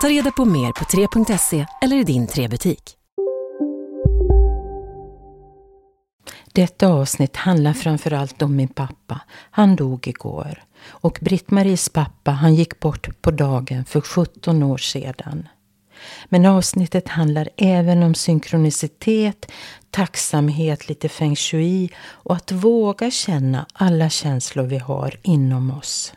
[0.00, 2.96] Ta reda på mer på 3.se eller i din 3-butik.
[6.52, 9.20] Detta avsnitt handlar framförallt om min pappa.
[9.50, 10.64] Han dog igår.
[10.86, 15.48] Och Britt-Maries pappa, han gick bort på dagen för 17 år sedan.
[16.28, 19.52] Men avsnittet handlar även om synkronicitet,
[19.90, 26.12] tacksamhet, lite feng shui och att våga känna alla känslor vi har inom oss.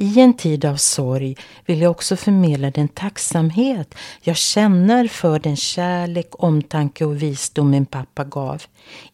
[0.00, 5.56] I en tid av sorg vill jag också förmedla den tacksamhet jag känner för den
[5.56, 8.62] kärlek, omtanke och visdom min pappa gav.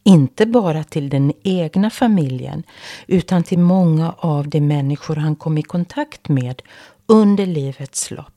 [0.02, 2.62] Inte bara till den egna familjen
[3.06, 6.62] utan till många av de människor han kom i kontakt med
[7.06, 8.33] under livets lopp.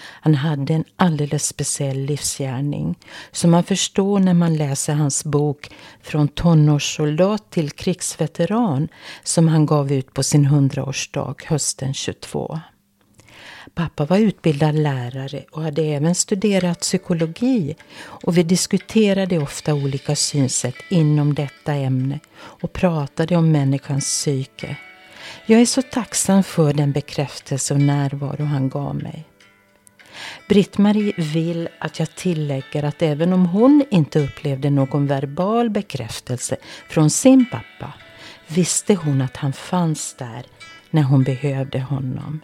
[0.00, 2.98] Han hade en alldeles speciell livsgärning
[3.32, 5.68] som man förstår när man läser hans bok
[6.02, 8.88] Från tonårssoldat till krigsveteran
[9.22, 12.60] som han gav ut på sin hundraårsdag hösten 22.
[13.74, 20.74] Pappa var utbildad lärare och hade även studerat psykologi och vi diskuterade ofta olika synsätt
[20.88, 24.76] inom detta ämne och pratade om människans psyke.
[25.46, 29.24] Jag är så tacksam för den bekräftelse och närvaro han gav mig.
[30.48, 36.56] Britt-Marie vill att jag tillägger att även om hon inte upplevde någon verbal bekräftelse
[36.88, 37.92] från sin pappa
[38.46, 40.42] visste hon att han fanns där
[40.90, 42.40] när hon behövde honom.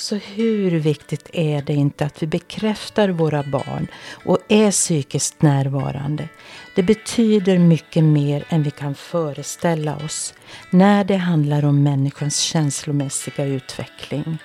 [0.00, 3.86] Så hur viktigt är det inte att vi bekräftar våra barn
[4.24, 6.28] och är psykiskt närvarande?
[6.74, 10.34] Det betyder mycket mer än vi kan föreställa oss
[10.70, 14.38] när det handlar om människans känslomässiga utveckling.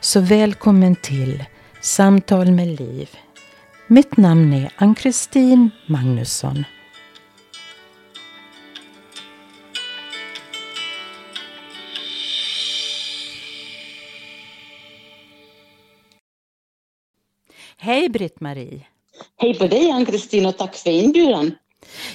[0.00, 1.44] Så välkommen till
[1.80, 3.10] Samtal med Liv.
[3.86, 6.64] Mitt namn är Ann-Kristin Magnusson.
[17.76, 18.80] Hej Britt-Marie!
[19.36, 21.54] Hej på dig Ann-Kristin och tack för inbjudan.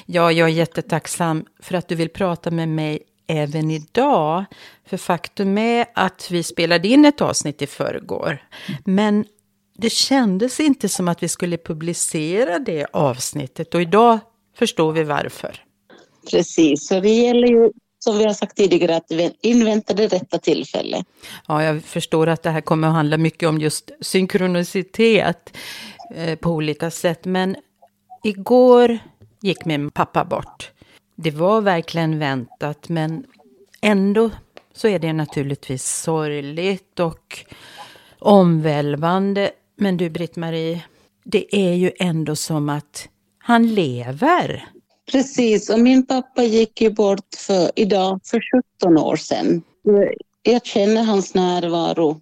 [0.06, 4.46] Ja, jag är jättetacksam för att du vill prata med mig även idag.
[4.86, 8.44] För faktum är att vi spelade in ett avsnitt i förrgår.
[8.86, 9.26] Men
[9.78, 14.20] det kändes inte som att vi skulle publicera det avsnittet och idag
[14.56, 15.56] förstår vi varför.
[16.32, 19.12] Precis, så det gäller ju som vi har sagt tidigare att
[19.42, 21.06] invänta det rätta tillfället.
[21.48, 25.58] Ja, jag förstår att det här kommer att handla mycket om just synkronicitet
[26.16, 27.26] eh, på olika sätt.
[27.26, 27.56] Men
[28.24, 29.00] igår
[29.42, 30.72] gick min pappa bort.
[31.16, 33.26] Det var verkligen väntat, men
[33.82, 34.30] ändå
[34.74, 37.46] så är det naturligtvis sorgligt och
[38.20, 39.52] omvälvande.
[39.76, 40.82] Men du Britt-Marie,
[41.24, 44.66] det är ju ändå som att han lever.
[45.12, 48.42] Precis, och min pappa gick ju bort för idag för
[48.80, 49.62] 17 år sedan.
[50.44, 52.20] Jag känner hans närvaro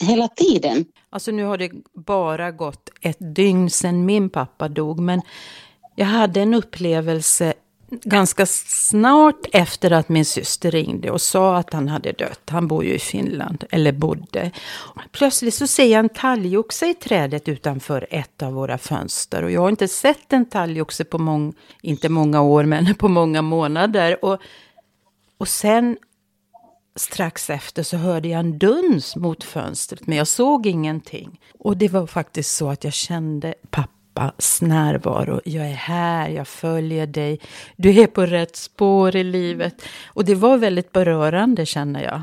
[0.00, 0.84] hela tiden.
[1.10, 5.22] Alltså nu har det bara gått ett dygn sedan min pappa dog, men
[5.96, 7.54] jag hade en upplevelse
[8.02, 12.50] ganska snart efter att min syster ringde och sa att han hade dött.
[12.50, 14.50] Han bor ju i Finland, eller bodde.
[15.12, 19.42] Plötsligt så ser jag en talgoxe i trädet utanför ett av våra fönster.
[19.42, 23.42] Och jag har inte sett en talgoxe på många, inte många år, men på många
[23.42, 24.24] månader.
[24.24, 24.38] Och,
[25.38, 25.96] och sen
[26.96, 31.40] strax efter så hörde jag en duns mot fönstret, men jag såg ingenting.
[31.58, 35.40] Och det var faktiskt så att jag kände pappa pappas närvaro.
[35.44, 37.40] Jag är här, jag följer dig.
[37.76, 39.82] Du är på rätt spår i livet.
[40.06, 42.22] Och det var väldigt berörande känner jag.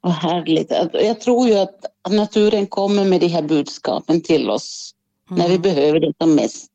[0.00, 0.72] Vad härligt.
[0.92, 4.94] Jag tror ju att naturen kommer med de här budskapen till oss
[5.30, 5.38] mm.
[5.38, 5.62] när vi mm.
[5.62, 6.70] behöver det som mest.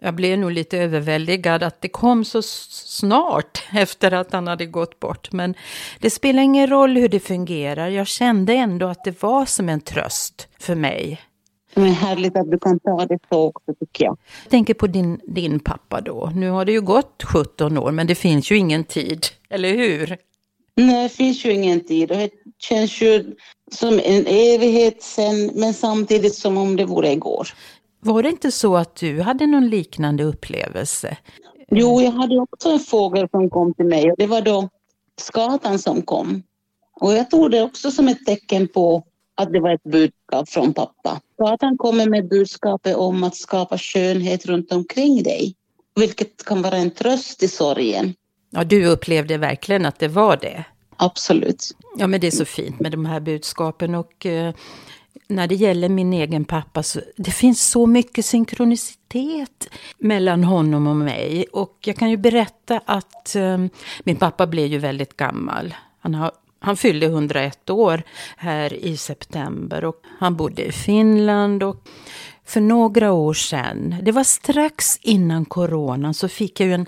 [0.00, 5.00] Jag blev nog lite överväldigad att det kom så snart efter att han hade gått
[5.00, 5.32] bort.
[5.32, 5.54] Men
[6.00, 7.88] det spelar ingen roll hur det fungerar.
[7.88, 11.20] Jag kände ändå att det var som en tröst för mig.
[11.76, 14.16] Är härligt att du kan ta det så också tycker jag.
[14.42, 16.32] Jag tänker på din, din pappa då.
[16.34, 20.16] Nu har det ju gått 17 år men det finns ju ingen tid, eller hur?
[20.74, 23.34] Nej, det finns ju ingen tid och det känns ju
[23.72, 27.48] som en evighet sen men samtidigt som om det vore igår.
[28.00, 31.16] Var det inte så att du hade någon liknande upplevelse?
[31.70, 34.68] Jo, jag hade också en fågel som kom till mig och det var då
[35.20, 36.42] skatan som kom.
[37.00, 39.04] Och jag tog det också som ett tecken på
[39.36, 41.20] att det var ett budskap från pappa.
[41.34, 45.54] Skatan kommer med budskapet om att skapa skönhet runt omkring dig,
[45.94, 48.14] vilket kan vara en tröst i sorgen.
[48.50, 50.64] Ja, du upplevde verkligen att det var det?
[50.96, 51.76] Absolut.
[51.96, 54.54] Ja, men det är så fint med de här budskapen och eh,
[55.28, 59.68] när det gäller min egen pappa så det finns så mycket synkronicitet
[59.98, 61.46] mellan honom och mig.
[61.52, 63.58] Och jag kan ju berätta att eh,
[64.04, 65.74] min pappa blev ju väldigt gammal.
[66.00, 66.30] Han, har,
[66.66, 68.02] han fyllde 101 år
[68.36, 71.62] här i september och han bodde i Finland.
[71.62, 71.76] och
[72.44, 76.86] för några år sedan, det var strax innan coronan, så fick jag ju en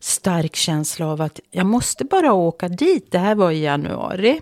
[0.00, 3.10] stark känsla av att jag måste bara åka dit.
[3.10, 4.40] Det här var i januari.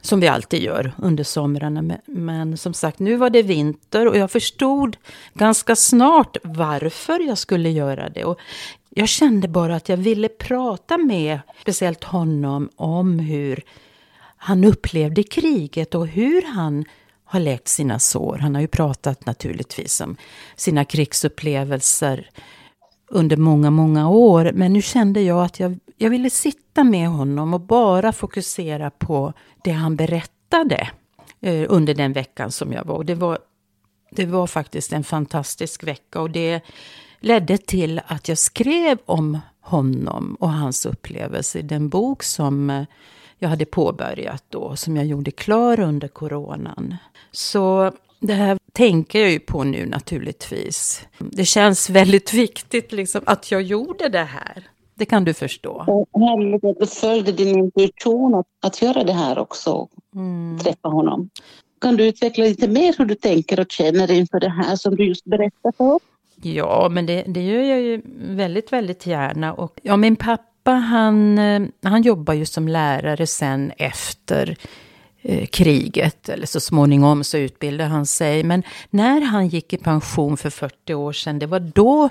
[0.00, 1.98] Som vi alltid gör under somrarna.
[2.06, 4.96] Men som sagt, nu var det vinter och jag förstod
[5.34, 8.24] ganska snart varför jag skulle göra det.
[8.24, 8.38] Och
[8.90, 13.64] jag kände bara att jag ville prata med speciellt honom om hur
[14.38, 16.84] han upplevde kriget och hur han
[17.24, 18.38] har läkt sina sår.
[18.38, 20.16] Han har ju pratat naturligtvis om
[20.56, 22.30] sina krigsupplevelser
[23.10, 24.50] under många, många år.
[24.54, 29.32] Men nu kände jag att jag, jag ville sitta med honom och bara fokusera på
[29.64, 30.90] det han berättade
[31.40, 32.94] eh, under den veckan som jag var.
[32.94, 33.38] Och det var.
[34.10, 36.60] Det var faktiskt en fantastisk vecka och det
[37.20, 42.84] ledde till att jag skrev om honom och hans upplevelse i den bok som eh,
[43.38, 46.96] jag hade påbörjat då, som jag gjorde klar under coronan.
[47.32, 51.06] Så det här tänker jag ju på nu naturligtvis.
[51.18, 54.68] Det känns väldigt viktigt liksom, att jag gjorde det här.
[54.94, 55.82] Det kan du förstå.
[56.14, 59.88] Härligt att du följde din intuition att, att göra det här också.
[60.14, 60.58] Mm.
[60.58, 61.30] Träffa honom.
[61.80, 65.08] Kan du utveckla lite mer hur du tänker och känner inför det här som du
[65.08, 66.02] just berättade för oss?
[66.42, 69.52] Ja, men det, det gör jag ju väldigt, väldigt gärna.
[69.52, 74.56] Och, ja, min pappa han, eh, han jobbar ju som lärare sen efter
[75.22, 78.44] Eh, kriget, eller så småningom så utbildade han sig.
[78.44, 82.08] Men när han gick i pension för 40 år sedan, det var då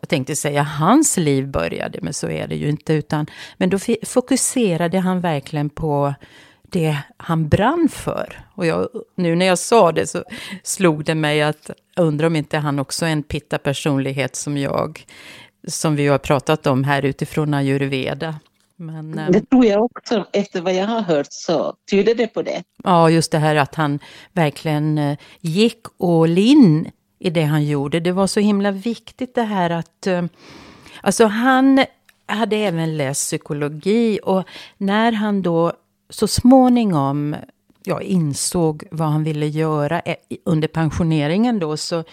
[0.00, 2.92] jag tänkte säga hans liv började, men så är det ju inte.
[2.92, 3.26] Utan,
[3.56, 6.14] men då fokuserade han verkligen på
[6.62, 8.46] det han brann för.
[8.54, 10.24] Och jag, nu när jag sa det så
[10.62, 15.06] slog det mig att undrar om inte han också är en pitta personlighet som jag.
[15.68, 18.34] Som vi har pratat om här utifrån ayurveda.
[18.76, 22.42] Men, det ehm, tror jag också, efter vad jag har hört så tyder det på
[22.42, 22.62] det.
[22.84, 23.98] Ja, just det här att han
[24.32, 28.00] verkligen eh, gick all in i det han gjorde.
[28.00, 30.06] Det var så himla viktigt det här att...
[30.06, 30.24] Eh,
[31.00, 31.84] alltså han
[32.26, 34.44] hade även läst psykologi och
[34.78, 35.72] när han då
[36.10, 37.36] så småningom
[37.84, 42.04] ja, insåg vad han ville göra eh, under pensioneringen då så,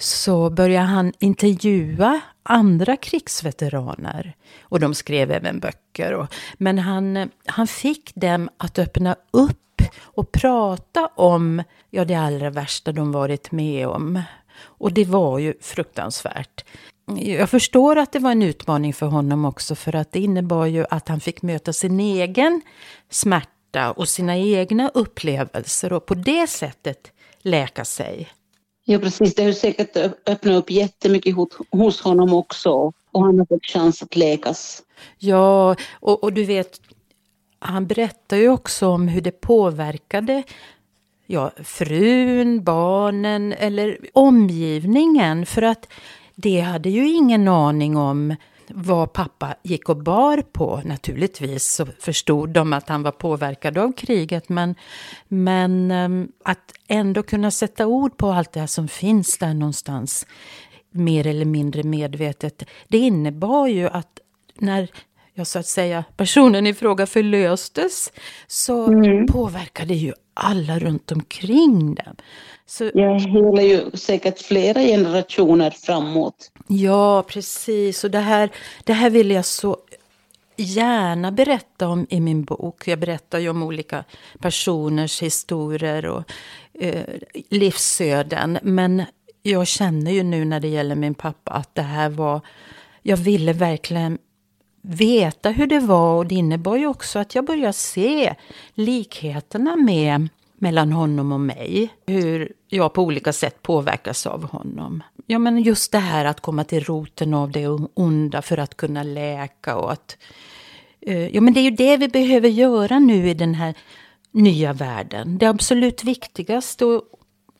[0.00, 4.36] så började han intervjua andra krigsveteraner.
[4.62, 6.12] Och de skrev även böcker.
[6.12, 12.50] Och, men han, han fick dem att öppna upp och prata om ja, det allra
[12.50, 14.22] värsta de varit med om.
[14.62, 16.64] Och det var ju fruktansvärt.
[17.16, 20.84] Jag förstår att det var en utmaning för honom också för att det innebar ju
[20.90, 22.62] att han fick möta sin egen
[23.10, 28.28] smärta och sina egna upplevelser och på det sättet läka sig.
[28.90, 31.34] Ja precis, det har säkert öppnat upp jättemycket
[31.70, 34.82] hos honom också och han har fått chans att läkas.
[35.18, 36.80] Ja, och, och du vet,
[37.58, 40.42] han berättar ju också om hur det påverkade
[41.26, 45.46] ja, frun, barnen eller omgivningen.
[45.46, 45.88] För att
[46.34, 48.36] det hade ju ingen aning om
[48.74, 50.82] vad pappa gick och bar på.
[50.84, 54.74] Naturligtvis så förstod de att han var påverkad av kriget men,
[55.28, 60.26] men ehm, att ändå kunna sätta ord på allt det som finns där någonstans
[60.90, 62.64] mer eller mindre medvetet.
[62.88, 64.20] Det innebar ju att
[64.58, 64.88] när
[65.34, 68.12] ja, så att säga, personen i fråga förlöstes
[68.46, 69.26] så mm.
[69.26, 72.16] påverkade ju alla runt omkring dem.
[72.66, 76.52] Så, ja, hela ju säkert flera generationer framåt.
[76.66, 78.04] Ja, precis.
[78.04, 78.50] Och det här,
[78.84, 79.76] det här vill jag så
[80.56, 82.88] gärna berätta om i min bok.
[82.88, 84.04] Jag berättar ju om olika
[84.38, 86.32] personers historier och
[86.74, 87.04] eh,
[87.50, 88.58] livsöden.
[88.62, 89.02] Men
[89.42, 92.40] jag känner ju nu när det gäller min pappa att det här var...
[93.02, 94.18] Jag ville verkligen
[94.82, 98.34] veta hur det var och det innebar ju också att jag började se
[98.74, 100.28] likheterna med
[100.60, 101.88] mellan honom och mig.
[102.06, 105.02] Hur jag på olika sätt påverkas av honom.
[105.26, 109.02] Ja, men just det här att komma till roten av det onda för att kunna
[109.02, 110.16] läka och att...
[111.00, 113.74] Eh, ja, men det är ju det vi behöver göra nu i den här
[114.30, 115.38] nya världen.
[115.38, 117.02] Det absolut viktigaste och,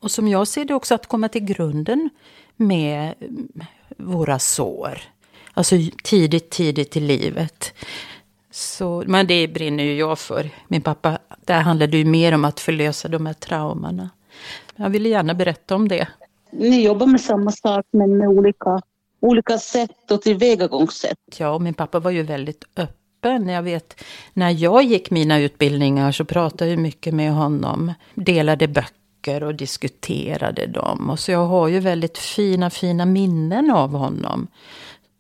[0.01, 2.11] och som jag ser det också att komma till grunden
[2.57, 3.29] med eh,
[3.97, 5.01] våra sår.
[5.55, 7.75] Alltså tidigt, tidigt i livet.
[8.51, 10.51] Så, men det brinner ju jag för.
[10.69, 14.11] Min pappa, där handlade ju mer om att förlösa de här traumorna.
[14.77, 16.09] Jag ville gärna berätta om det.
[16.51, 18.81] Ni jobbar med samma sak men med olika,
[19.21, 21.19] olika sätt och tillvägagångssätt.
[21.39, 23.49] Ja, och min pappa var ju väldigt öppen.
[23.49, 27.93] Jag vet, när jag gick mina utbildningar så pratade jag mycket med honom.
[28.15, 31.11] Delade böcker och diskuterade dem.
[31.11, 34.49] Och så jag har ju väldigt fina, fina minnen av honom.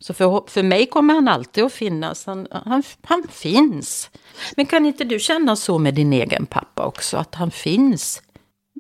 [0.02, 2.26] Så för, för mig kommer han alltid att finnas.
[2.26, 4.10] Han, han, han finns.
[4.56, 8.22] Men kan inte du känna så med din egen pappa också, att han finns?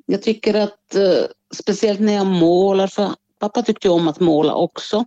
[0.06, 1.24] Jag tycker att eh,
[1.54, 5.04] speciellt när jag målar, för pappa tyckte om att måla också.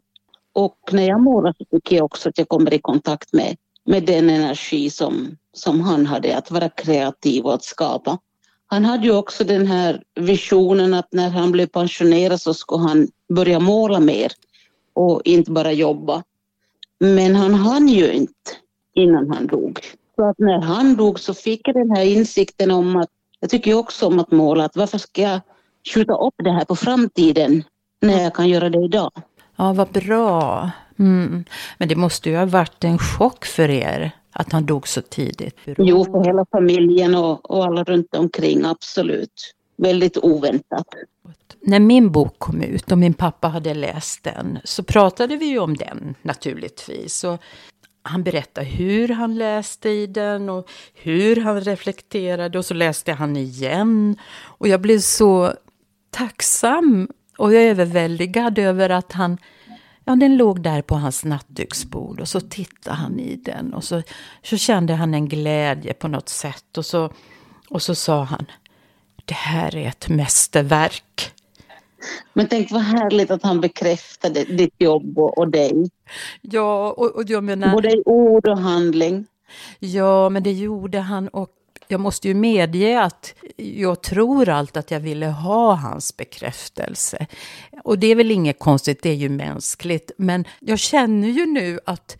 [0.53, 3.55] Och när jag målar så tycker jag också att jag kommer i kontakt med,
[3.85, 8.17] med den energi som, som han hade, att vara kreativ och att skapa.
[8.67, 13.07] Han hade ju också den här visionen att när han blev pensionerad så skulle han
[13.33, 14.31] börja måla mer
[14.93, 16.23] och inte bara jobba.
[16.99, 18.51] Men han hann ju inte
[18.93, 19.79] innan han dog.
[20.15, 23.09] Så att när han dog så fick jag den här insikten om att
[23.39, 25.41] jag tycker också om att måla, att varför ska jag
[25.93, 27.63] skjuta upp det här på framtiden
[28.01, 29.11] när jag kan göra det idag?
[29.55, 30.71] Ja, vad bra.
[30.99, 31.43] Mm.
[31.77, 35.57] Men det måste ju ha varit en chock för er att han dog så tidigt.
[35.77, 39.53] Jo, för hela familjen och, och alla runt omkring, absolut.
[39.77, 40.87] Väldigt oväntat.
[41.61, 45.59] När min bok kom ut och min pappa hade läst den så pratade vi ju
[45.59, 47.23] om den naturligtvis.
[47.23, 47.41] Och
[48.03, 53.37] han berättade hur han läste i den och hur han reflekterade och så läste han
[53.37, 54.15] igen.
[54.41, 55.53] Och jag blev så
[56.09, 57.07] tacksam
[57.37, 59.37] och överväldigad över att han
[60.05, 64.01] Ja, den låg där på hans nattduksbord och så tittade han i den och så,
[64.43, 67.13] så kände han en glädje på något sätt och så,
[67.69, 68.45] och så sa han
[69.25, 71.31] Det här är ett mästerverk.
[72.33, 75.89] Men tänk vad härligt att han bekräftade ditt jobb och, och dig.
[76.41, 77.71] Ja, och, och jag menar...
[77.71, 79.25] Både i ord och handling.
[79.79, 81.49] Ja, men det gjorde han och
[81.87, 87.27] jag måste ju medge att jag tror allt att jag ville ha hans bekräftelse.
[87.83, 90.11] Och det är väl inget konstigt, det är ju mänskligt.
[90.17, 92.17] Men jag känner ju nu att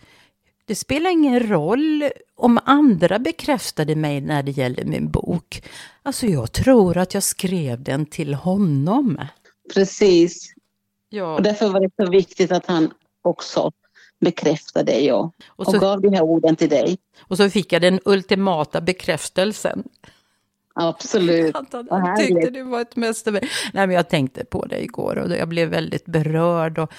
[0.66, 5.64] det spelar ingen roll om andra bekräftade mig när det gäller min bok.
[6.04, 9.18] Alltså jag tror att jag skrev den till honom.
[9.74, 10.54] Precis.
[11.10, 11.36] Ja.
[11.36, 13.72] Och därför var det så viktigt att han också
[14.20, 16.98] bekräftade det och, och, så, och gav de här orden till dig.
[17.20, 19.84] Och så fick jag den ultimata bekräftelsen.
[20.76, 21.56] Absolut.
[21.90, 23.44] Han tyckte det var ett mästerverk.
[23.74, 26.80] Nej, men jag tänkte på det igår och jag blev väldigt berörd.
[26.80, 26.94] Och,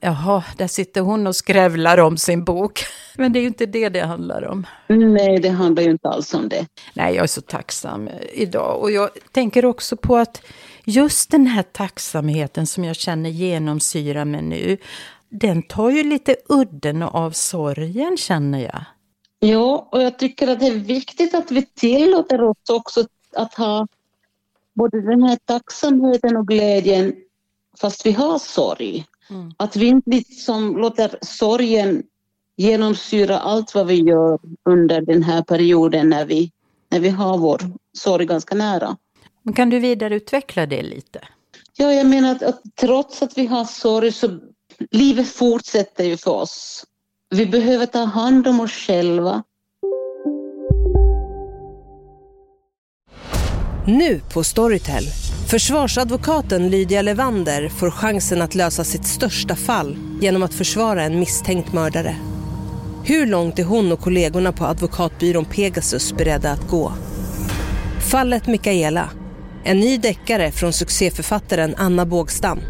[0.00, 2.80] jaha, där sitter hon och skrävlar om sin bok.
[3.16, 4.66] Men det är ju inte det det handlar om.
[4.88, 6.66] Nej, det handlar ju inte alls om det.
[6.94, 8.80] Nej, jag är så tacksam idag.
[8.80, 10.42] Och jag tänker också på att
[10.84, 14.76] just den här tacksamheten som jag känner genomsyra mig nu,
[15.28, 18.84] den tar ju lite udden av sorgen känner jag.
[19.38, 23.86] Ja, och jag tycker att det är viktigt att vi tillåter oss också att ha
[24.74, 27.14] både den här tacksamheten och glädjen
[27.80, 29.06] fast vi har sorg.
[29.30, 29.52] Mm.
[29.56, 32.02] Att vi inte liksom låter sorgen
[32.56, 36.52] genomsyra allt vad vi gör under den här perioden när vi,
[36.88, 37.60] när vi har vår
[37.92, 38.96] sorg ganska nära.
[39.50, 41.20] Men kan du vidareutveckla det lite?
[41.76, 44.38] Ja, jag menar att, att trots att vi har sorg så
[44.90, 46.84] livet fortsätter ju för oss.
[47.30, 49.42] Vi behöver ta hand om oss själva.
[53.86, 55.04] Nu på Storytel.
[55.50, 61.72] Försvarsadvokaten Lydia Levander får chansen att lösa sitt största fall genom att försvara en misstänkt
[61.72, 62.16] mördare.
[63.04, 66.92] Hur långt är hon och kollegorna på advokatbyrån Pegasus beredda att gå?
[68.10, 69.10] Fallet Mikaela.
[69.64, 72.60] En ny deckare från succéförfattaren Anna Bågstam.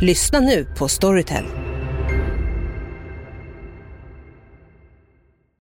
[0.00, 1.44] Lyssna nu på Storytel.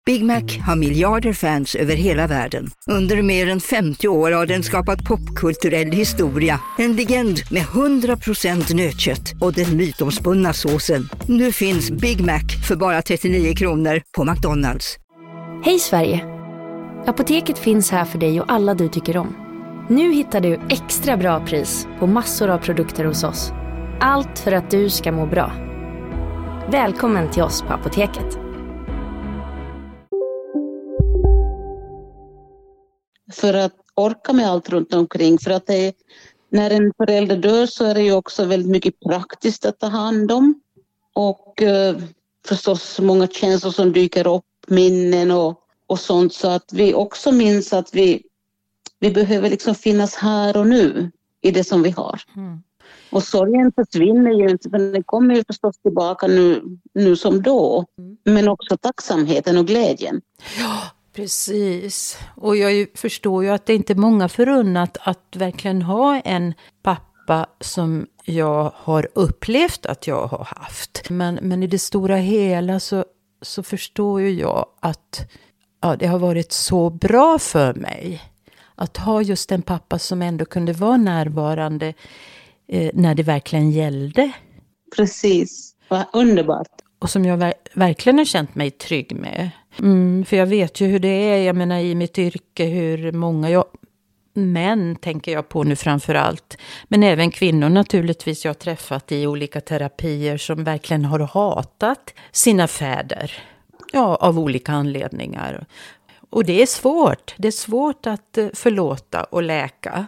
[0.05, 2.67] Big Mac har miljarder fans över hela världen.
[2.87, 6.59] Under mer än 50 år har den skapat popkulturell historia.
[6.77, 11.09] En legend med 100% nötkött och den mytomspunna såsen.
[11.27, 14.97] Nu finns Big Mac för bara 39 kronor på McDonalds.
[15.63, 16.25] Hej Sverige!
[17.07, 19.44] Apoteket finns här för dig och alla du tycker om.
[19.89, 23.51] Nu hittar du extra bra pris på massor av produkter hos oss.
[24.01, 25.51] Allt för att du ska må bra.
[26.71, 28.33] Välkommen till oss på Apoteket.
[33.33, 35.93] För att orka med allt runt omkring för att det är,
[36.49, 40.31] när en förälder dör så är det ju också väldigt mycket praktiskt att ta hand
[40.31, 40.61] om
[41.13, 41.95] och eh,
[42.47, 47.73] förstås många känslor som dyker upp, minnen och, och sånt så att vi också minns
[47.73, 48.23] att vi,
[48.99, 51.11] vi behöver liksom finnas här och nu
[51.41, 52.21] i det som vi har.
[52.35, 52.63] Mm.
[53.09, 57.85] Och sorgen försvinner ju inte, för den kommer ju förstås tillbaka nu, nu som då.
[57.97, 58.17] Mm.
[58.23, 60.21] Men också tacksamheten och glädjen.
[60.59, 60.81] Ja,
[61.13, 62.17] precis.
[62.35, 67.45] Och jag förstår ju att det inte är många förunnat att verkligen ha en pappa
[67.59, 71.09] som jag har upplevt att jag har haft.
[71.09, 73.05] Men, men i det stora hela så,
[73.41, 75.31] så förstår ju jag att
[75.81, 78.21] ja, det har varit så bra för mig
[78.75, 81.93] att ha just en pappa som ändå kunde vara närvarande
[82.67, 84.31] eh, när det verkligen gällde.
[84.95, 86.67] Precis, vad underbart.
[86.99, 89.49] Och som jag ver verkligen har känt mig trygg med.
[89.79, 93.49] Mm, för jag vet ju hur det är, jag menar i mitt yrke, hur många
[93.49, 93.65] jag,
[94.33, 96.57] män tänker jag på nu framför allt.
[96.87, 102.67] Men även kvinnor naturligtvis jag har träffat i olika terapier som verkligen har hatat sina
[102.67, 103.31] fäder.
[103.93, 105.65] Ja, av olika anledningar.
[106.35, 107.35] Och det är svårt.
[107.37, 110.07] Det är svårt att eh, förlåta och läka.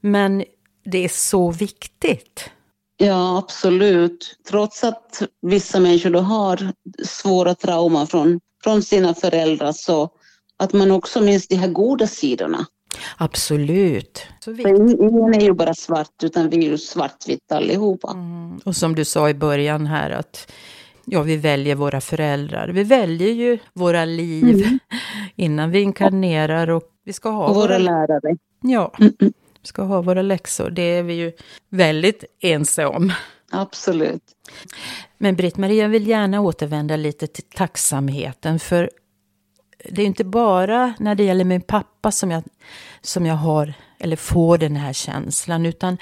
[0.00, 0.44] Men
[0.84, 2.50] det är så viktigt.
[2.96, 4.36] Ja, absolut.
[4.48, 6.72] Trots att vissa människor då har
[7.04, 10.10] svåra trauman från, från sina föräldrar så
[10.58, 12.66] att man också minns de här goda sidorna.
[13.16, 14.26] Absolut.
[14.46, 18.10] ingen är ju bara svart utan vi är ju svartvitt allihopa.
[18.10, 18.60] Mm.
[18.64, 20.52] Och som du sa i början här att
[21.06, 22.68] ja, vi väljer våra föräldrar.
[22.68, 24.78] Vi väljer ju våra liv mm.
[25.36, 28.36] innan vi inkarnerar och vi ska ha och våra, våra lärare.
[28.60, 28.92] Ja.
[28.98, 29.32] Mm -mm
[29.66, 30.70] ska ha våra läxor.
[30.70, 31.32] Det är vi ju
[31.68, 33.12] väldigt ense om.
[33.50, 34.22] Absolut.
[35.18, 38.58] Men Britt-Marie, jag vill gärna återvända lite till tacksamheten.
[38.58, 38.90] För
[39.90, 42.42] det är inte bara när det gäller min pappa som jag,
[43.00, 45.66] som jag har, eller får den här känslan.
[45.66, 45.98] Utan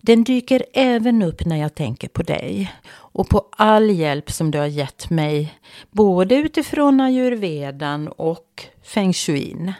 [0.00, 2.72] den dyker även upp när jag tänker på dig.
[3.14, 5.58] Och på all hjälp som du har gett mig.
[5.90, 9.72] Både utifrån ayurvedan och feng shuin.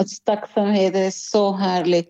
[0.00, 2.06] Alltså, tacksamhet är så härlig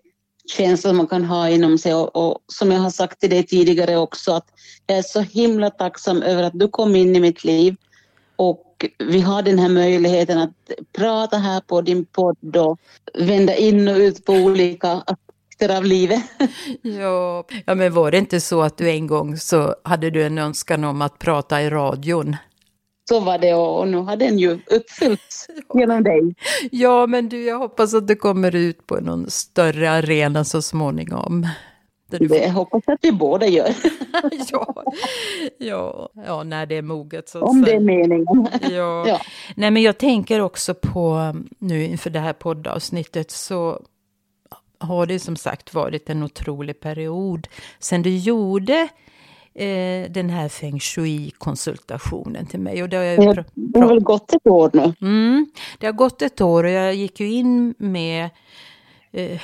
[0.57, 3.97] känsla man kan ha inom sig och, och, som jag har sagt till dig tidigare
[3.97, 4.47] också att
[4.87, 7.77] jag är så himla tacksam över att du kom in i mitt liv
[8.37, 10.51] och vi har den här möjligheten att
[10.93, 12.79] prata här på din podd och
[13.15, 15.03] vända in och ut på olika
[15.57, 16.23] aspekter av livet.
[16.83, 20.39] Ja, ja, men var det inte så att du en gång så hade du en
[20.39, 22.37] önskan om att prata i radion?
[23.09, 26.35] Så var det och nu har den ju uppfyllts genom dig.
[26.71, 31.47] Ja, men du, jag hoppas att du kommer ut på någon större arena så småningom.
[32.11, 32.51] Det får...
[32.51, 33.75] hoppas att vi båda gör.
[34.53, 34.85] ja,
[35.59, 37.29] ja, ja, när det är moget.
[37.29, 38.49] Så Om det är meningen.
[38.71, 39.05] ja.
[39.09, 39.21] ja.
[39.57, 43.81] Nej, men jag tänker också på nu inför det här poddavsnittet så
[44.79, 48.89] har det som sagt varit en otrolig period sen du gjorde
[49.55, 52.83] eh, den här feng shui-konsultationen till mig.
[52.83, 54.95] Och det, har jag det har väl gått ett år nu?
[55.01, 55.47] Mm,
[55.79, 58.31] det har gått ett år och jag gick ju in med
[59.13, 59.41] eh,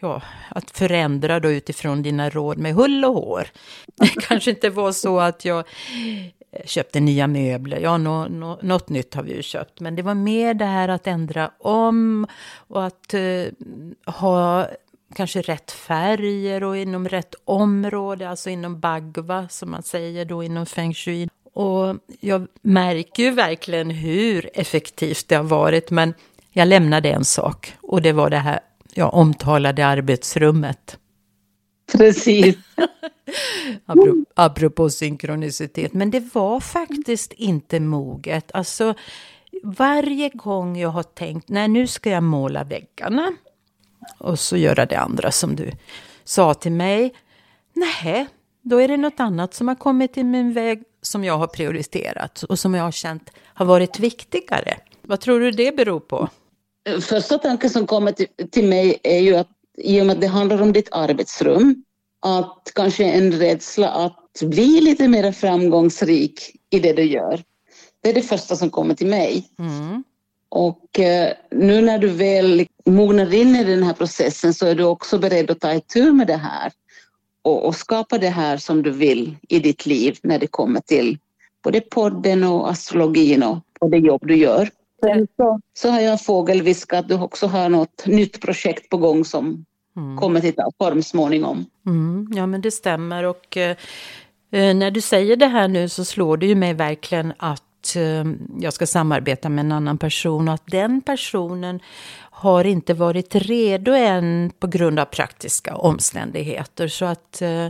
[0.00, 3.48] ja, att förändra då utifrån dina råd med hull och hår.
[3.96, 5.64] Det kanske inte var så att jag
[6.56, 7.80] Eh, köpte nya möbler.
[7.80, 9.80] Ja, no, no, något nytt har vi ju köpt.
[9.80, 13.44] Men det var mer det här att ändra om och att eh,
[14.06, 14.68] ha
[15.14, 20.66] kanske rätt färger och inom rätt område, alltså inom bagva som man säger då inom
[20.66, 21.28] feng shui.
[21.52, 26.14] Och jag märker ju verkligen hur effektivt det har varit, men
[26.50, 28.60] jag lämnade en sak och det var det här
[28.94, 30.98] jag omtalade arbetsrummet.
[31.92, 32.56] Precis.
[33.86, 38.50] apropå, apropå synkronicitet, men det var faktiskt inte moget.
[38.54, 38.94] Alltså,
[39.62, 43.32] varje gång jag har tänkt, nej nu ska jag måla väggarna
[44.18, 45.72] och så göra det andra som du
[46.24, 47.14] sa till mig.
[47.72, 48.26] Nej,
[48.62, 52.42] då är det något annat som har kommit i min väg som jag har prioriterat
[52.42, 54.78] och som jag har känt har varit viktigare.
[55.02, 56.28] Vad tror du det beror på?
[57.00, 60.26] Första tanken som kommer till, till mig är ju att i och med att det
[60.26, 61.84] handlar om ditt arbetsrum,
[62.20, 67.42] att kanske en rädsla att bli lite mer framgångsrik i det du gör.
[68.00, 69.48] Det är det första som kommer till mig.
[69.58, 70.04] Mm.
[70.48, 74.84] Och eh, nu när du väl mognar in i den här processen så är du
[74.84, 76.72] också beredd att ta itu med det här
[77.42, 81.18] och, och skapa det här som du vill i ditt liv när det kommer till
[81.62, 84.70] både podden och astrologin och, och det jobb du gör.
[85.00, 88.96] Sen så, så har jag en fågelviska att du också har något nytt projekt på
[88.96, 89.64] gång som
[89.96, 90.16] mm.
[90.16, 91.66] kommer till form småningom.
[91.86, 93.76] Mm, ja men det stämmer och eh,
[94.52, 97.96] eh, när du säger det här nu så slår det ju mig verkligen att att
[97.96, 101.80] eh, jag ska samarbeta med en annan person och att den personen
[102.18, 106.88] har inte varit redo än på grund av praktiska omständigheter.
[106.88, 107.66] Så att, eh,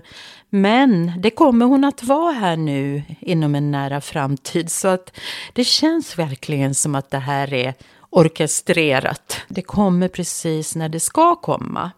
[0.50, 4.70] men det kommer hon att vara här nu inom en nära framtid.
[4.70, 5.18] Så att
[5.52, 7.74] det känns verkligen som att det här är
[8.10, 9.40] orkestrerat.
[9.48, 11.90] Det kommer precis när det ska komma.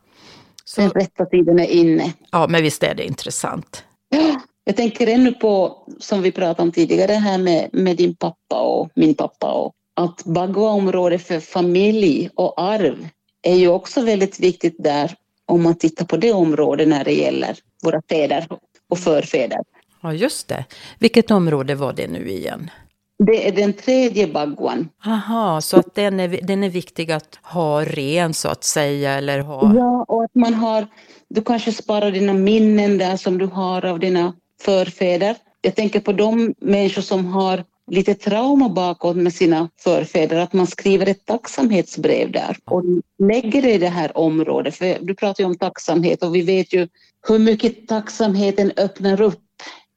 [0.64, 2.12] Så, Den rätta tiden är inne.
[2.30, 3.84] Ja, men visst är det intressant.
[4.68, 8.60] Ja, jag tänker ännu på, som vi pratade om tidigare, här med, med din pappa
[8.60, 13.08] och min pappa och att Bagua-området för familj och arv
[13.42, 15.14] är ju också väldigt viktigt där
[15.46, 18.46] om man tittar på det området när det gäller våra fäder
[18.88, 19.58] och förfäder.
[20.02, 20.64] Ja, just det.
[20.98, 22.70] Vilket område var det nu igen?
[23.18, 24.88] Det är den tredje baguan.
[25.06, 29.40] Aha, så att den är, den är viktig att ha ren så att säga eller
[29.40, 29.74] ha...
[29.76, 30.86] Ja, och att man har...
[31.28, 35.36] Du kanske sparar dina minnen där som du har av dina förfäder.
[35.60, 40.66] Jag tänker på de människor som har lite trauma bakåt med sina förfäder, att man
[40.66, 42.82] skriver ett tacksamhetsbrev där och
[43.18, 44.74] lägger det i det här området.
[44.74, 46.88] För du pratar ju om tacksamhet och vi vet ju
[47.28, 49.44] hur mycket tacksamheten öppnar upp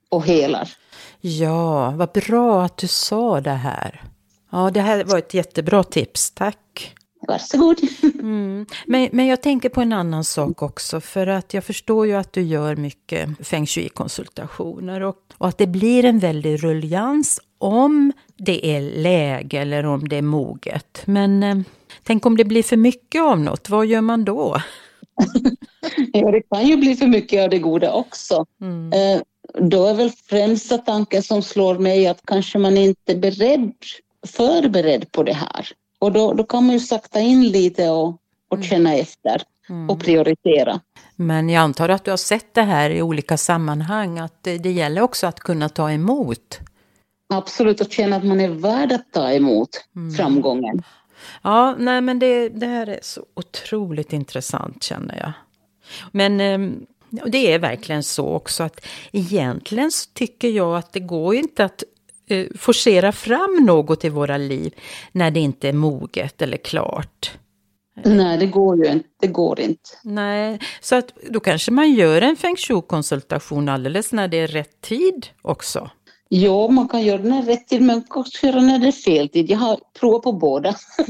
[0.09, 0.69] och helar.
[1.21, 4.01] Ja, vad bra att du sa det här.
[4.51, 6.95] Ja, det här var ett jättebra tips, tack.
[7.27, 7.79] Varsågod.
[8.03, 8.65] Mm.
[8.85, 12.33] Men, men jag tänker på en annan sak också, för att jag förstår ju att
[12.33, 18.75] du gör mycket feng shui-konsultationer och, och att det blir en väldig ruljans om det
[18.75, 21.01] är läge eller om det är moget.
[21.05, 21.57] Men eh,
[22.03, 24.57] tänk om det blir för mycket av något, vad gör man då?
[26.13, 28.45] ja, det kan ju bli för mycket av det goda också.
[28.61, 28.93] Mm.
[28.93, 29.21] Eh,
[29.59, 33.73] då är väl främsta tanken som slår mig att kanske man inte är beredd,
[34.27, 35.67] förberedd på det här.
[36.01, 38.07] Och då, då kan man ju sakta in lite och,
[38.47, 38.63] och mm.
[38.63, 39.89] känna efter mm.
[39.89, 40.79] och prioritera.
[41.15, 44.71] Men jag antar att du har sett det här i olika sammanhang, att det, det
[44.71, 46.59] gäller också att kunna ta emot.
[47.29, 50.13] Absolut, och känna att man är värd att ta emot mm.
[50.13, 50.83] framgången.
[51.41, 55.31] Ja, nej men det, det här är så otroligt intressant känner jag.
[56.11, 61.35] Men ehm, det är verkligen så också att egentligen så tycker jag att det går
[61.35, 61.83] inte att
[62.31, 64.75] eh, forcera fram något i våra liv
[65.11, 67.31] när det inte är moget eller klart.
[68.05, 69.09] Nej, det går ju inte.
[69.21, 69.89] Det går inte.
[70.03, 74.81] Nej, så att då kanske man gör en feng shui-konsultation alldeles när det är rätt
[74.81, 75.89] tid också.
[76.33, 78.91] Ja, man kan göra den rätt tid, men man kan också göra när det är
[78.91, 79.49] fel tid.
[79.49, 80.75] Jag har provat på båda.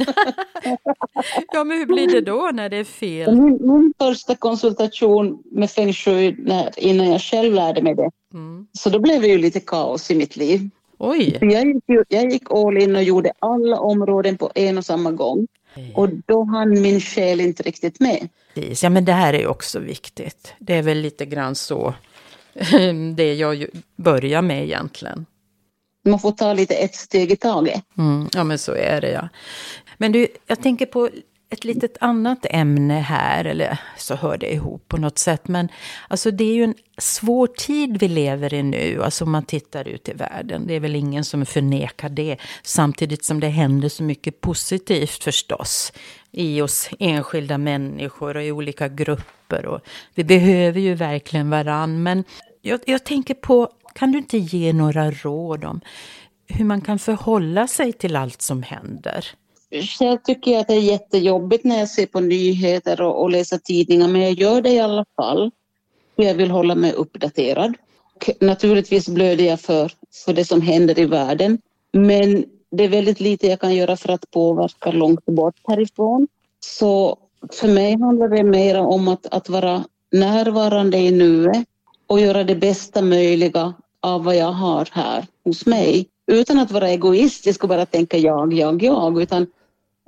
[1.54, 3.36] ja, men hur blir det då när det är fel?
[3.36, 8.10] Min, min första konsultation med feng shui när, innan jag själv lärde mig det.
[8.34, 8.68] Mm.
[8.74, 10.70] Så då blev det ju lite kaos i mitt liv.
[11.04, 11.38] Oj!
[11.42, 15.48] Jag gick, jag gick all in och gjorde alla områden på en och samma gång.
[15.96, 18.30] Och då hann min själ inte riktigt med.
[18.54, 20.54] Ja, men det här är också viktigt.
[20.60, 21.94] Det är väl lite grann så
[23.16, 25.26] det jag börjar med egentligen.
[26.06, 27.82] Man får ta lite ett steg i taget.
[27.98, 29.30] Mm, ja, men så är det ja.
[29.98, 31.10] Men du, jag tänker på
[31.52, 35.48] ett litet annat ämne här, eller så hör det ihop på något sätt.
[35.48, 35.70] Men
[36.08, 39.88] alltså det är ju en svår tid vi lever i nu, alltså om man tittar
[39.88, 40.68] ut i världen.
[40.68, 42.38] Det är väl ingen som förnekar det.
[42.64, 45.94] Samtidigt som det händer så mycket positivt förstås.
[46.32, 49.66] I oss enskilda människor och i olika grupper.
[49.66, 49.82] Och
[50.16, 52.04] vi behöver ju verkligen varann.
[52.04, 52.24] Men
[52.62, 55.82] jag, jag tänker på, kan du inte ge några råd om
[56.48, 59.26] hur man kan förhålla sig till allt som händer?
[59.72, 63.58] Själv tycker jag att det är jättejobbigt när jag ser på nyheter och, och läser
[63.58, 65.52] tidningar, men jag gör det i alla fall.
[66.16, 67.74] Jag vill hålla mig uppdaterad.
[68.16, 69.92] Och naturligtvis blöder jag för,
[70.26, 71.58] för det som händer i världen,
[71.94, 76.28] men det är väldigt lite jag kan göra för att påverka långt bort härifrån.
[76.60, 77.18] Så
[77.52, 81.66] för mig handlar det mer om att, att vara närvarande i nuet
[82.08, 86.08] och göra det bästa möjliga av vad jag har här hos mig.
[86.28, 89.48] Utan att vara egoistisk och bara tänka jag, jag, jag, utan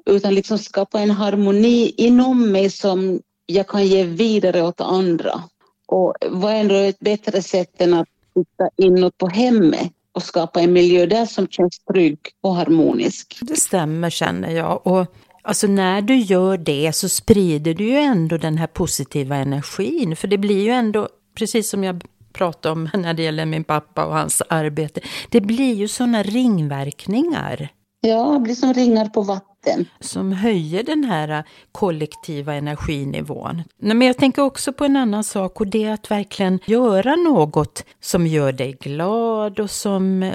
[0.06, 5.44] utan liksom skapa en harmoni inom mig som jag kan ge vidare åt andra.
[5.88, 10.62] Och vad är ändå ett bättre sätt än att titta inåt på hemmet och skapa
[10.62, 13.38] en miljö där som känns trygg och harmonisk.
[13.42, 14.88] Det stämmer känner jag.
[14.88, 15.06] Och
[15.42, 20.16] alltså när du gör det så sprider du ju ändå den här positiva energin.
[20.16, 24.06] För det blir ju ändå, precis som jag pratade om när det gäller min pappa
[24.06, 27.70] och hans arbete, det blir ju sådana ringverkningar.
[28.06, 29.86] Ja, det blir som ringar på vatten.
[30.00, 33.64] Som höjer den här äh, kollektiva energinivån.
[33.78, 37.86] Men jag tänker också på en annan sak och det är att verkligen göra något
[38.02, 40.34] som gör dig glad och som äh,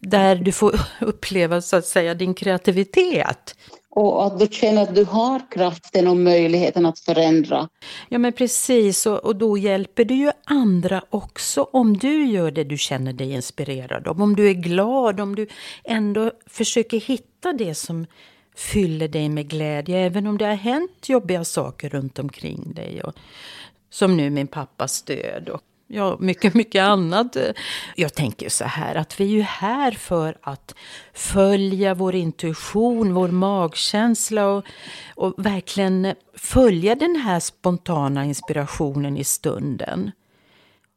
[0.00, 3.56] där du får uppleva så att säga din kreativitet
[3.90, 7.68] och att du känner att du har kraften och möjligheten att förändra.
[8.08, 12.64] Ja men precis och, och då hjälper du ju andra också om du gör det
[12.64, 14.22] du känner dig inspirerad av.
[14.22, 15.46] Om du är glad, om du
[15.84, 18.06] ändå försöker hitta det som
[18.56, 23.02] fyller dig med glädje även om det har hänt jobbiga saker runt omkring dig.
[23.02, 23.14] Och,
[23.90, 27.36] som nu min pappas död och ja, mycket, mycket annat.
[27.96, 30.74] Jag tänker så här att vi är ju här för att
[31.14, 34.64] följa vår intuition, vår magkänsla och,
[35.14, 40.10] och verkligen följa den här spontana inspirationen i stunden.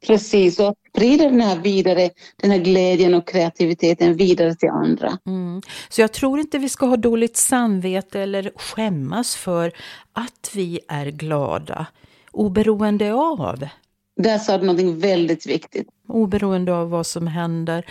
[0.06, 5.18] Precis, och sprida den här vidare, den här glädjen och kreativiteten vidare till andra.
[5.26, 5.62] Mm.
[5.88, 9.72] Så jag tror inte vi ska ha dåligt samvete eller skämmas för
[10.12, 11.86] att vi är glada,
[12.32, 13.68] oberoende av
[14.16, 15.88] där sa du någonting väldigt viktigt.
[16.08, 17.86] Oberoende av vad som händer.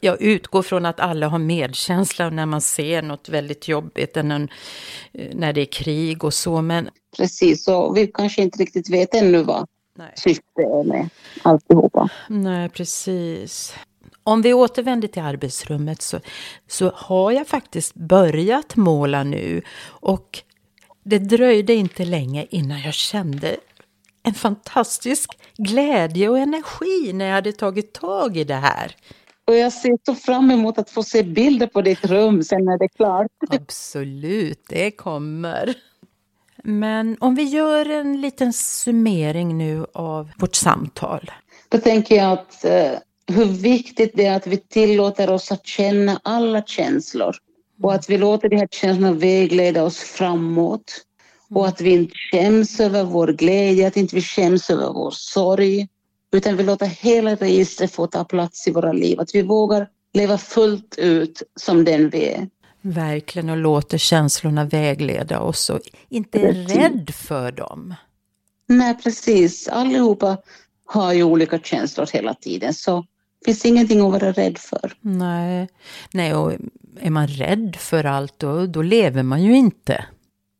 [0.00, 4.48] Jag utgår från att alla har medkänsla när man ser något väldigt jobbigt, än
[5.32, 6.62] när det är krig och så.
[6.62, 6.88] Men...
[7.16, 9.66] Precis, och vi kanske inte riktigt vet ännu vad
[10.14, 11.08] syftet är med
[11.42, 12.08] alltihopa.
[12.28, 13.74] Nej, precis.
[14.22, 16.20] Om vi återvänder till arbetsrummet så,
[16.68, 19.62] så har jag faktiskt börjat måla nu.
[19.86, 20.42] Och
[21.04, 23.56] det dröjde inte länge innan jag kände
[24.26, 28.96] en fantastisk glädje och energi när jag hade tagit tag i det här.
[29.44, 32.78] Och jag ser så fram emot att få se bilder på ditt rum sen när
[32.78, 33.26] det är klart.
[33.50, 35.74] Absolut, det kommer.
[36.64, 41.30] Men om vi gör en liten summering nu av vårt samtal.
[41.68, 42.92] Då tänker jag att eh,
[43.26, 47.36] hur viktigt det är att vi tillåter oss att känna alla känslor
[47.82, 51.05] och att vi låter de här känslorna vägleda oss framåt.
[51.50, 55.88] Och att vi inte skäms över vår glädje, att inte vi skäms över vår sorg.
[56.32, 59.20] Utan vi låter hela registret få ta plats i våra liv.
[59.20, 62.48] Att vi vågar leva fullt ut som den vi är.
[62.80, 67.94] Verkligen och låter känslorna vägleda oss och inte är rädd för dem.
[68.68, 70.38] Nej precis, allihopa
[70.86, 73.04] har ju olika känslor hela tiden så
[73.38, 74.92] det finns ingenting att vara rädd för.
[75.00, 75.68] Nej,
[76.12, 76.52] Nej och
[77.00, 80.04] är man rädd för allt då, då lever man ju inte.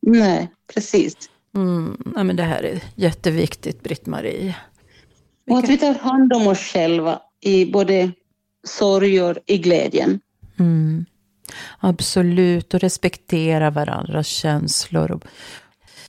[0.01, 1.15] Nej, precis.
[1.55, 4.55] Mm, ja, men det här är jätteviktigt, Britt-Marie.
[5.49, 8.11] Och att vi tar hand om oss själva i både
[8.63, 10.19] sorg och i glädjen.
[10.59, 11.05] Mm.
[11.79, 15.19] Absolut, och respektera varandras känslor.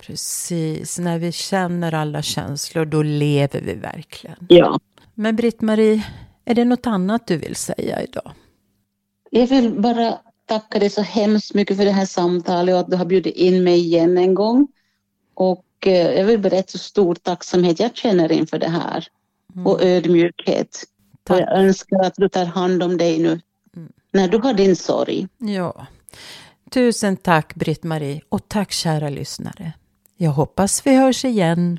[0.00, 4.36] Precis, när vi känner alla känslor då lever vi verkligen.
[4.48, 4.80] Ja.
[5.14, 6.04] Men Britt-Marie,
[6.44, 8.32] är det något annat du vill säga idag?
[9.30, 10.18] Jag vill bara
[10.48, 13.64] tacka dig så hemskt mycket för det här samtalet och att du har bjudit in
[13.64, 14.68] mig igen en gång.
[15.34, 19.08] Och eh, jag vill berätta hur stor tacksamhet jag känner inför det här
[19.54, 19.66] mm.
[19.66, 20.84] och ödmjukhet.
[21.24, 21.36] Tack.
[21.36, 23.40] Och jag önskar att du tar hand om dig nu
[23.76, 23.92] mm.
[24.12, 25.28] när du har din sorg.
[25.38, 25.86] Ja.
[26.70, 29.72] Tusen tack Britt-Marie och tack kära lyssnare.
[30.16, 31.78] Jag hoppas vi hörs igen.